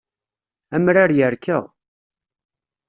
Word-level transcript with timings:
Amrar 0.77 1.11
yerka. 1.19 1.59